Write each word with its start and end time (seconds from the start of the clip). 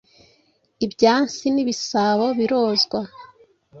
ibyansi 0.85 1.45
n’ibisabo 1.51 2.25
birozwa, 2.37 2.99